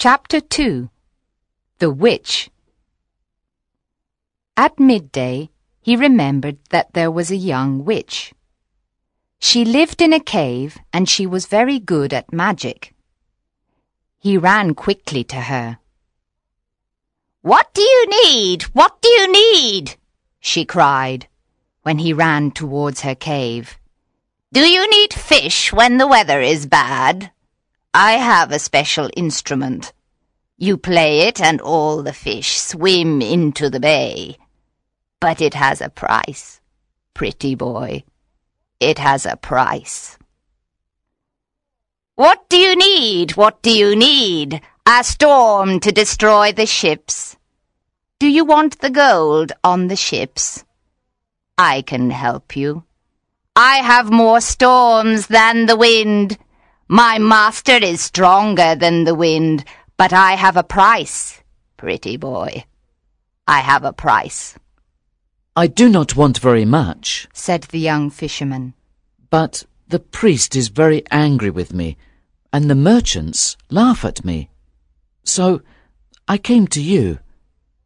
[0.00, 0.90] Chapter 2
[1.80, 2.50] The Witch
[4.56, 8.32] At midday, he remembered that there was a young witch.
[9.40, 12.94] She lived in a cave and she was very good at magic.
[14.20, 15.80] He ran quickly to her.
[17.42, 18.62] What do you need?
[18.74, 19.96] What do you need?
[20.38, 21.26] she cried
[21.82, 23.80] when he ran towards her cave.
[24.52, 27.32] Do you need fish when the weather is bad?
[27.94, 29.92] I have a special instrument.
[30.56, 34.36] You play it and all the fish swim into the bay.
[35.20, 36.60] But it has a price,
[37.14, 38.04] pretty boy.
[38.80, 40.18] It has a price.
[42.14, 43.36] What do you need?
[43.36, 44.60] What do you need?
[44.86, 47.36] A storm to destroy the ships.
[48.18, 50.64] Do you want the gold on the ships?
[51.56, 52.84] I can help you.
[53.54, 56.38] I have more storms than the wind.
[56.90, 59.64] My master is stronger than the wind,
[59.98, 61.42] but I have a price,
[61.76, 62.64] pretty boy.
[63.46, 64.54] I have a price.
[65.54, 68.72] I do not want very much, said the young fisherman.
[69.28, 71.98] But the priest is very angry with me,
[72.54, 74.48] and the merchants laugh at me.
[75.24, 75.60] So
[76.26, 77.18] I came to you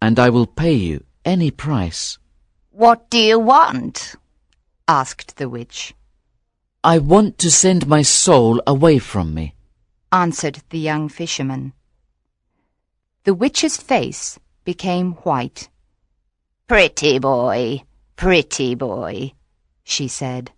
[0.00, 2.18] and I will pay you any price.
[2.70, 4.14] What do you want?
[4.86, 5.94] asked the witch.
[6.86, 9.54] I want to send my soul away from me,
[10.12, 11.72] answered the young fisherman.
[13.24, 15.70] The witch's face became white.
[16.68, 17.84] Pretty boy,
[18.16, 19.32] pretty boy,
[19.82, 20.52] she said.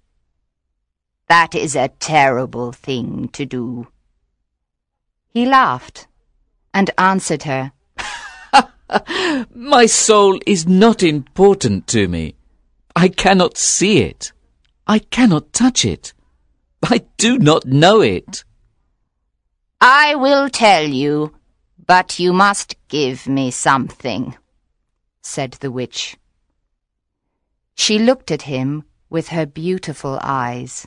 [1.28, 3.86] That is a terrible thing to do.
[5.28, 6.08] He laughed
[6.74, 7.70] and answered her
[9.54, 12.34] My soul is not important to me.
[12.96, 14.32] I cannot see it.
[14.88, 16.12] I cannot touch it.
[16.88, 18.44] I do not know it.
[19.80, 21.34] I will tell you,
[21.84, 24.36] but you must give me something,
[25.20, 26.16] said the witch.
[27.74, 30.86] She looked at him with her beautiful eyes.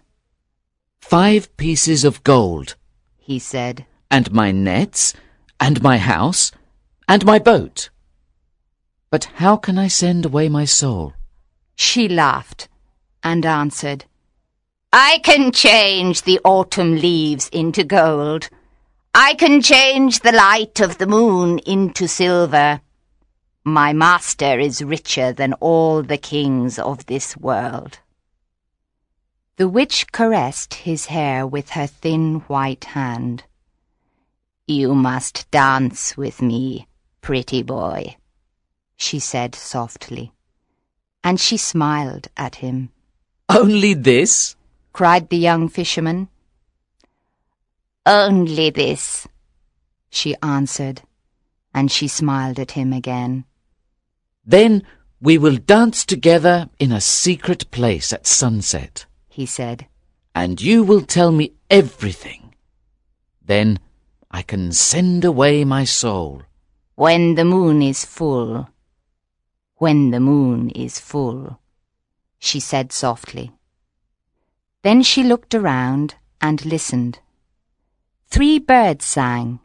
[1.01, 2.75] Five pieces of gold,
[3.17, 3.85] he said.
[4.09, 5.13] And my nets,
[5.59, 6.53] and my house,
[7.09, 7.89] and my boat.
[9.09, 11.13] But how can I send away my soul?
[11.75, 12.69] She laughed
[13.21, 14.05] and answered,
[14.91, 18.49] I can change the autumn leaves into gold.
[19.13, 22.81] I can change the light of the moon into silver.
[23.63, 27.99] My master is richer than all the kings of this world.
[29.57, 33.43] The witch caressed his hair with her thin white hand.
[34.65, 36.87] You must dance with me,
[37.21, 38.15] pretty boy,
[38.97, 40.31] she said softly,
[41.23, 42.89] and she smiled at him.
[43.49, 44.55] Only this?
[44.99, 46.27] Cried the young fisherman.
[48.05, 49.29] Only this,
[50.09, 51.03] she answered,
[51.73, 53.45] and she smiled at him again.
[54.45, 54.83] Then
[55.21, 59.87] we will dance together in a secret place at sunset, he said.
[60.35, 62.53] And you will tell me everything.
[63.41, 63.79] Then
[64.29, 66.41] I can send away my soul.
[66.95, 68.67] When the moon is full,
[69.77, 71.57] when the moon is full,
[72.37, 73.53] she said softly.
[74.81, 77.19] Then she looked around and listened.
[78.27, 79.59] Three birds sang.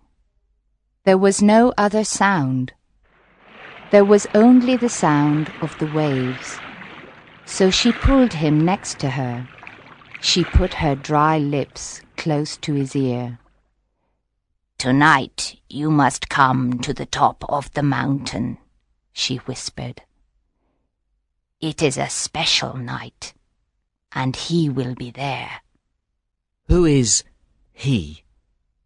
[1.04, 2.72] There was no other sound.
[3.90, 6.58] There was only the sound of the waves.
[7.44, 9.48] So she pulled him next to her.
[10.20, 13.38] She put her dry lips close to his ear.
[14.78, 18.58] Tonight you must come to the top of the mountain,
[19.12, 20.02] she whispered.
[21.60, 23.34] It is a special night,
[24.14, 25.50] and he will be there.
[26.68, 27.24] Who is
[27.72, 28.24] he?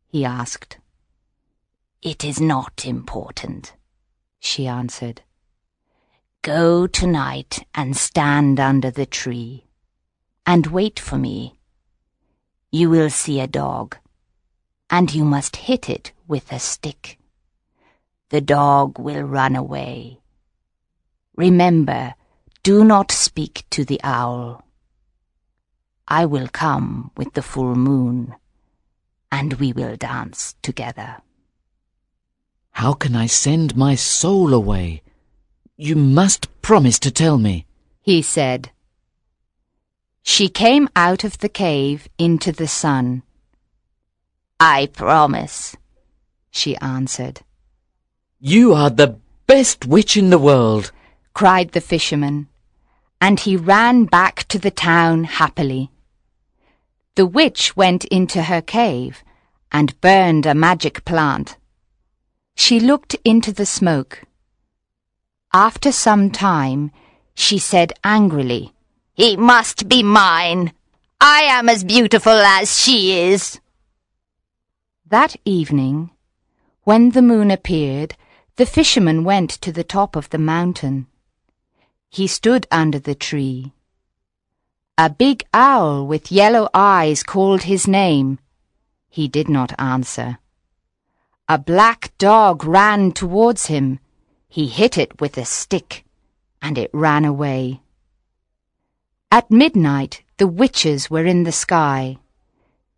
[0.07, 0.79] he asked.
[2.03, 3.75] It is not important,
[4.41, 5.23] she answered.
[6.43, 9.67] Go tonight and stand under the tree,
[10.47, 11.59] and wait for me.
[12.71, 13.97] You will see a dog
[14.91, 17.19] and you must hit it with a stick.
[18.31, 20.21] The dog will run away.
[21.37, 22.15] Remember,
[22.63, 24.65] do not speak to the owl.
[26.11, 28.35] I will come with the full moon,
[29.31, 31.19] and we will dance together.
[32.71, 35.03] How can I send my soul away?
[35.77, 37.67] You must promise to tell me,
[38.01, 38.71] he said.
[40.23, 43.23] She came out of the cave into the sun.
[44.59, 45.77] I promise,
[46.51, 47.43] she answered.
[48.41, 50.91] You are the best witch in the world,
[51.35, 52.49] cried the fisherman,
[53.21, 55.91] and he ran back to the town happily.
[57.19, 59.25] The witch went into her cave
[59.73, 61.57] and burned a magic plant.
[62.55, 64.23] She looked into the smoke.
[65.53, 66.93] After some time,
[67.35, 68.73] she said angrily,
[69.15, 70.73] He must be mine.
[71.21, 73.59] I am as beautiful as she is.
[75.05, 76.11] That evening,
[76.85, 78.15] when the moon appeared,
[78.55, 81.09] the fisherman went to the top of the mountain.
[82.11, 83.73] He stood under the tree.
[85.01, 88.41] A big owl with yellow eyes called his name.
[89.09, 90.39] He did not answer.
[91.49, 94.01] A black dog ran towards him.
[94.49, 96.05] He hit it with a stick,
[96.61, 97.81] and it ran away.
[99.31, 102.19] At midnight, the witches were in the sky.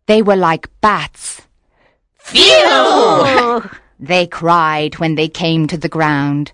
[0.07, 1.43] They were like bats.
[2.17, 3.69] Phew!
[3.99, 6.53] They cried when they came to the ground.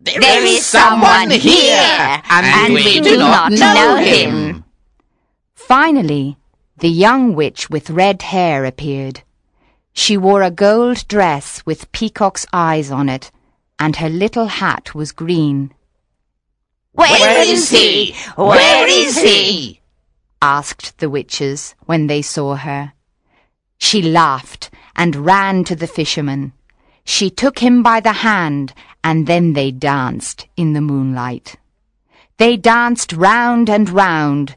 [0.00, 4.64] There is someone here, and we do not know him.
[5.68, 6.38] Finally,
[6.78, 9.20] the young witch with red hair appeared.
[9.92, 13.30] She wore a gold dress with peacock's eyes on it,
[13.78, 15.74] and her little hat was green.
[16.92, 18.14] Where is he?
[18.34, 19.82] Where is he?
[20.40, 22.94] asked the witches when they saw her.
[23.76, 26.54] She laughed and ran to the fisherman.
[27.04, 28.72] She took him by the hand,
[29.04, 31.56] and then they danced in the moonlight.
[32.38, 34.56] They danced round and round.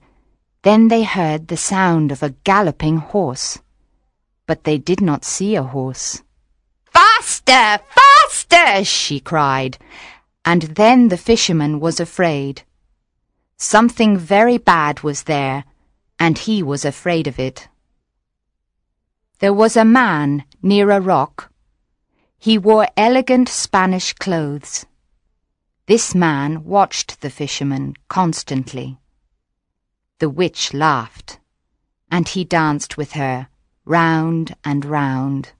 [0.63, 3.59] Then they heard the sound of a galloping horse.
[4.45, 6.21] But they did not see a horse.
[6.85, 7.83] Faster!
[7.89, 8.83] Faster!
[8.85, 9.77] she cried.
[10.45, 12.63] And then the fisherman was afraid.
[13.57, 15.65] Something very bad was there,
[16.19, 17.67] and he was afraid of it.
[19.39, 21.51] There was a man near a rock
[22.43, 24.87] he wore elegant Spanish clothes.
[25.85, 28.97] This man watched the fisherman constantly.
[30.21, 31.39] The witch laughed,
[32.11, 33.47] and he danced with her
[33.85, 35.53] round and round.